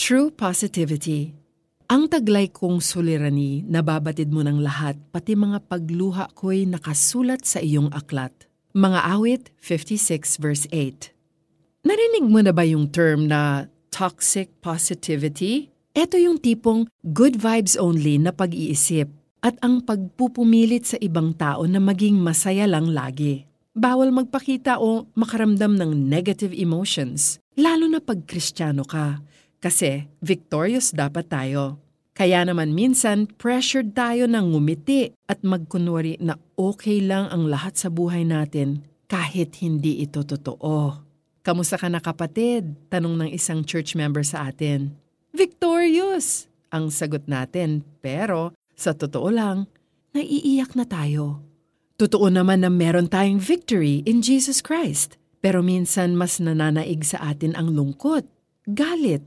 True 0.00 0.32
Positivity 0.32 1.36
Ang 1.92 2.08
taglay 2.08 2.48
kong 2.48 2.80
sulirani, 2.80 3.60
nababatid 3.68 4.32
mo 4.32 4.40
ng 4.40 4.64
lahat, 4.64 4.96
pati 5.12 5.36
mga 5.36 5.60
pagluha 5.68 6.32
ko'y 6.32 6.64
nakasulat 6.64 7.44
sa 7.44 7.60
iyong 7.60 7.92
aklat. 7.92 8.32
Mga 8.72 8.96
awit 8.96 9.42
56 9.60 10.40
verse 10.40 10.64
8 10.72 11.12
Narinig 11.84 12.32
mo 12.32 12.40
na 12.40 12.48
ba 12.48 12.64
yung 12.64 12.88
term 12.88 13.28
na 13.28 13.68
toxic 13.92 14.48
positivity? 14.64 15.68
Ito 15.92 16.16
yung 16.16 16.40
tipong 16.40 16.88
good 17.04 17.36
vibes 17.36 17.76
only 17.76 18.16
na 18.16 18.32
pag-iisip 18.32 19.12
at 19.44 19.60
ang 19.60 19.84
pagpupumilit 19.84 20.88
sa 20.88 20.96
ibang 21.04 21.36
tao 21.36 21.68
na 21.68 21.76
maging 21.76 22.16
masaya 22.16 22.64
lang 22.64 22.88
lagi. 22.88 23.44
Bawal 23.76 24.16
magpakita 24.16 24.80
o 24.80 25.12
makaramdam 25.12 25.76
ng 25.76 25.92
negative 25.92 26.56
emotions, 26.56 27.36
lalo 27.52 27.84
na 27.84 28.00
pag 28.00 28.24
kristyano 28.24 28.88
ka, 28.88 29.20
kasi 29.60 30.08
victorious 30.24 30.90
dapat 30.90 31.28
tayo. 31.28 31.78
Kaya 32.16 32.44
naman 32.44 32.76
minsan 32.76 33.28
pressured 33.28 33.96
tayo 33.96 34.28
ng 34.28 34.52
ngumiti 34.52 35.12
at 35.24 35.40
magkunwari 35.40 36.20
na 36.20 36.36
okay 36.56 37.00
lang 37.00 37.30
ang 37.32 37.48
lahat 37.48 37.76
sa 37.80 37.88
buhay 37.88 38.26
natin 38.26 38.84
kahit 39.08 39.56
hindi 39.64 40.04
ito 40.04 40.24
totoo. 40.24 41.00
Kamusta 41.40 41.80
ka 41.80 41.88
na 41.88 42.00
kapatid? 42.00 42.76
Tanong 42.92 43.24
ng 43.24 43.30
isang 43.32 43.64
church 43.64 43.96
member 43.96 44.20
sa 44.20 44.52
atin. 44.52 44.92
Victorious! 45.32 46.50
Ang 46.68 46.92
sagot 46.92 47.24
natin, 47.24 47.82
pero 48.04 48.52
sa 48.76 48.92
totoo 48.92 49.32
lang, 49.32 49.64
naiiyak 50.12 50.76
na 50.76 50.84
tayo. 50.84 51.40
Totoo 51.96 52.28
naman 52.28 52.64
na 52.64 52.70
meron 52.72 53.08
tayong 53.08 53.40
victory 53.40 54.04
in 54.04 54.20
Jesus 54.20 54.60
Christ. 54.60 55.16
Pero 55.40 55.64
minsan 55.64 56.20
mas 56.20 56.36
nananaig 56.36 57.00
sa 57.00 57.32
atin 57.32 57.56
ang 57.56 57.72
lungkot, 57.72 58.28
galit 58.68 59.24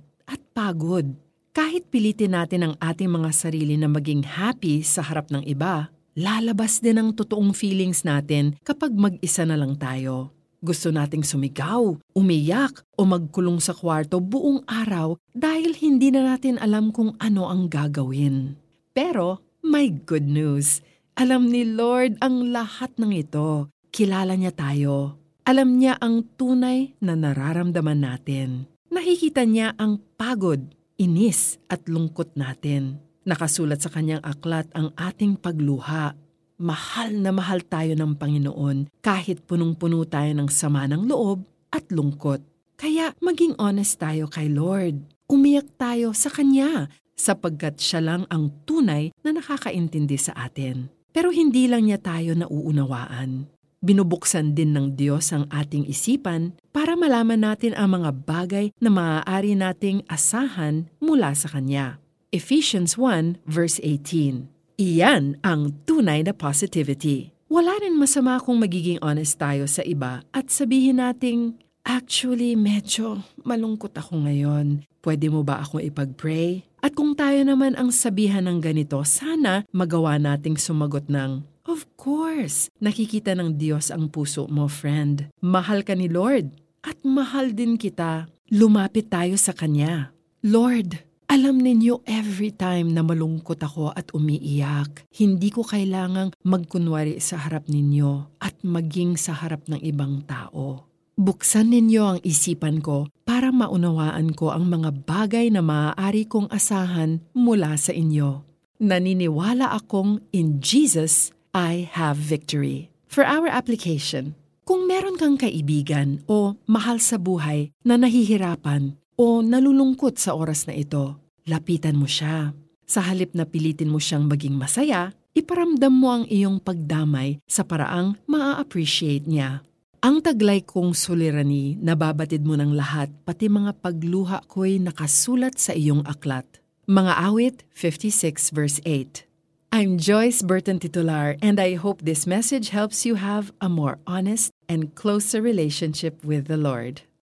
pagod. 0.53 1.17
Kahit 1.53 1.89
pilitin 1.89 2.38
natin 2.38 2.62
ang 2.66 2.75
ating 2.77 3.09
mga 3.09 3.30
sarili 3.34 3.77
na 3.77 3.89
maging 3.89 4.25
happy 4.25 4.85
sa 4.85 5.01
harap 5.05 5.29
ng 5.34 5.46
iba, 5.49 5.90
lalabas 6.13 6.82
din 6.82 7.01
ang 7.01 7.09
totoong 7.13 7.54
feelings 7.54 8.05
natin 8.05 8.57
kapag 8.62 8.93
mag-isa 8.93 9.46
na 9.46 9.57
lang 9.57 9.77
tayo. 9.77 10.34
Gusto 10.63 10.93
nating 10.96 11.27
sumigaw, 11.27 11.99
umiyak 12.15 12.85
o 12.96 13.04
magkulong 13.04 13.59
sa 13.59 13.76
kwarto 13.76 14.24
buong 14.24 14.63
araw 14.63 15.20
dahil 15.35 15.76
hindi 15.76 16.07
na 16.13 16.24
natin 16.24 16.55
alam 16.62 16.96
kung 16.96 17.20
ano 17.20 17.51
ang 17.51 17.68
gagawin. 17.68 18.55
Pero 18.96 19.43
may 19.59 19.91
good 19.91 20.24
news 20.24 20.79
alam 21.13 21.54
ni 21.54 21.62
Lord 21.62 22.18
ang 22.26 22.49
lahat 22.49 22.98
ng 22.98 23.13
ito. 23.13 23.70
Kilala 23.93 24.34
niya 24.34 24.49
tayo. 24.49 25.21
Alam 25.46 25.77
niya 25.77 26.01
ang 26.01 26.26
tunay 26.41 26.98
na 27.05 27.13
nararamdaman 27.13 28.01
natin. 28.01 28.73
Nakikita 29.04 29.43
niya 29.43 29.76
ang 29.76 29.99
pagod, 30.15 30.63
inis 30.96 31.59
at 31.68 31.91
lungkot 31.91 32.40
natin. 32.40 33.04
Nakasulat 33.27 33.84
sa 33.84 33.91
kanyang 33.91 34.23
aklat 34.23 34.63
ang 34.71 34.96
ating 34.96 35.35
pagluha. 35.35 36.15
Mahal 36.55 37.12
na 37.20 37.35
mahal 37.35 37.68
tayo 37.68 37.99
ng 37.99 38.15
Panginoon 38.15 38.87
kahit 39.04 39.43
punong-puno 39.43 40.07
tayo 40.07 40.31
ng 40.31 40.48
sama 40.48 40.87
ng 40.87 41.04
loob 41.04 41.43
at 41.68 41.84
lungkot. 41.91 42.48
Kaya 42.79 43.12
maging 43.20 43.59
honest 43.59 43.99
tayo 43.99 44.31
kay 44.31 44.48
Lord. 44.48 45.04
Umiyak 45.27 45.76
tayo 45.76 46.15
sa 46.15 46.31
Kanya 46.31 46.87
sapagkat 47.20 47.84
siya 47.84 47.99
lang 47.99 48.24
ang 48.31 48.55
tunay 48.63 49.12
na 49.20 49.35
nakakaintindi 49.35 50.15
sa 50.15 50.31
atin. 50.48 50.87
Pero 51.12 51.27
hindi 51.35 51.68
lang 51.68 51.91
niya 51.91 51.99
tayo 51.99 52.40
nauunawaan. 52.40 53.51
Binubuksan 53.84 54.55
din 54.55 54.71
ng 54.71 54.95
Diyos 54.95 55.35
ang 55.35 55.43
ating 55.51 55.84
isipan 55.91 56.55
para 56.71 56.95
malaman 56.95 57.43
natin 57.43 57.76
ang 57.76 57.99
mga 57.99 58.15
bagay 58.23 58.71
na 58.79 58.87
maaari 58.87 59.59
nating 59.59 60.07
asahan 60.07 60.87
mula 61.03 61.35
sa 61.35 61.51
Kanya. 61.51 61.99
Ephesians 62.31 62.95
1 62.95 63.43
verse 63.43 63.84
18 63.84 64.47
Iyan 64.79 65.35
ang 65.44 65.75
tunay 65.84 66.23
na 66.23 66.31
positivity. 66.31 67.35
Wala 67.51 67.75
rin 67.84 68.00
masama 68.00 68.40
kung 68.40 68.63
magiging 68.63 69.03
honest 69.03 69.35
tayo 69.35 69.68
sa 69.68 69.84
iba 69.84 70.24
at 70.31 70.47
sabihin 70.47 71.03
nating, 71.03 71.59
Actually, 71.84 72.56
medyo 72.56 73.19
malungkot 73.44 73.91
ako 74.00 74.24
ngayon. 74.24 74.88
Pwede 75.03 75.28
mo 75.28 75.44
ba 75.44 75.59
akong 75.59 75.84
ipag-pray? 75.84 76.63
At 76.79 76.96
kung 76.96 77.12
tayo 77.19 77.44
naman 77.44 77.75
ang 77.75 77.91
sabihan 77.91 78.47
ng 78.47 78.63
ganito, 78.63 78.96
sana 79.03 79.68
magawa 79.75 80.16
nating 80.16 80.56
sumagot 80.56 81.12
ng, 81.12 81.44
Of 81.73 81.89
course, 81.97 82.69
nakikita 82.78 83.34
ng 83.34 83.57
Diyos 83.57 83.89
ang 83.89 84.13
puso 84.13 84.45
mo, 84.45 84.69
friend. 84.69 85.34
Mahal 85.41 85.81
ka 85.81 85.97
ni 85.97 86.06
Lord 86.06 86.53
at 86.85 87.01
mahal 87.01 87.50
din 87.50 87.81
kita. 87.81 88.29
Lumapit 88.53 89.09
tayo 89.09 89.34
sa 89.41 89.57
Kanya. 89.57 90.13
Lord, 90.45 91.01
alam 91.25 91.57
ninyo 91.57 92.06
every 92.06 92.53
time 92.53 92.94
na 92.94 93.01
malungkot 93.01 93.57
ako 93.57 93.89
at 93.89 94.13
umiiyak, 94.13 95.09
hindi 95.17 95.50
ko 95.50 95.66
kailangang 95.66 96.29
magkunwari 96.45 97.17
sa 97.17 97.41
harap 97.41 97.66
ninyo 97.66 98.38
at 98.38 98.53
maging 98.61 99.17
sa 99.17 99.34
harap 99.34 99.66
ng 99.66 99.81
ibang 99.81 100.22
tao. 100.29 100.85
Buksan 101.17 101.73
ninyo 101.73 102.03
ang 102.05 102.19
isipan 102.22 102.85
ko 102.85 103.09
para 103.25 103.50
maunawaan 103.50 104.38
ko 104.38 104.53
ang 104.53 104.69
mga 104.69 105.09
bagay 105.09 105.50
na 105.50 105.66
maaari 105.66 106.29
kong 106.29 106.53
asahan 106.53 107.17
mula 107.34 107.73
sa 107.81 107.97
inyo. 107.97 108.45
Naniniwala 108.78 109.73
akong 109.73 110.22
in 110.29 110.61
Jesus 110.61 111.34
I 111.53 111.86
have 111.94 112.18
victory. 112.18 112.90
For 113.06 113.22
our 113.22 113.46
application, 113.46 114.34
kung 114.66 114.90
meron 114.90 115.22
kang 115.22 115.38
kaibigan 115.38 116.25
o 116.25 116.58
mahal 116.66 116.97
sa 116.97 117.22
buhay 117.22 117.69
na 117.86 117.94
nahihirapan 117.94 118.97
o 119.14 119.46
nalulungkot 119.46 120.18
sa 120.18 120.34
oras 120.34 120.66
na 120.66 120.74
ito, 120.74 121.14
lapitan 121.46 121.94
mo 121.94 122.09
siya. 122.09 122.58
Sa 122.90 123.06
halip 123.06 123.38
na 123.38 123.46
pilitin 123.46 123.94
mo 123.94 124.02
siyang 124.02 124.25
maging 124.25 124.58
masaya, 124.58 125.14
iparamdam 125.38 125.94
mo 125.94 126.09
ang 126.09 126.25
iyong 126.25 126.58
pagdamay 126.58 127.38
sa 127.46 127.62
paraang 127.62 128.18
maa-appreciate 128.25 129.30
niya. 129.30 129.62
Ang 130.02 130.25
taglay 130.25 130.66
kong 130.66 130.97
sulirani, 130.97 131.78
nababatid 131.78 132.41
mo 132.41 132.58
ng 132.58 132.74
lahat, 132.74 133.14
pati 133.30 133.46
mga 133.46 133.78
pagluha 133.78 134.41
ko'y 134.50 134.81
nakasulat 134.81 135.62
sa 135.62 135.78
iyong 135.78 136.02
aklat. 136.09 136.50
Mga 136.90 137.14
awit 137.30 137.56
56 137.78 138.50
verse 138.58 138.81
8 138.90 139.33
I'm 139.75 139.97
Joyce 139.97 140.44
Burton 140.44 140.78
Titular 140.78 141.35
and 141.41 141.59
I 141.59 141.73
hope 141.73 142.03
this 142.03 142.28
message 142.28 142.69
helps 142.69 143.07
you 143.07 143.16
have 143.16 143.51
a 143.59 143.67
more 143.67 143.97
honest 144.06 144.51
and 144.69 144.94
closer 144.94 145.41
relationship 145.41 146.23
with 146.23 146.45
the 146.45 146.57
Lord. 146.57 147.01